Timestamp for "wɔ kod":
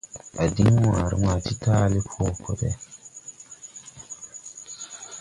2.25-2.37